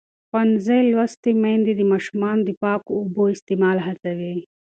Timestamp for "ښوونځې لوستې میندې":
0.29-1.73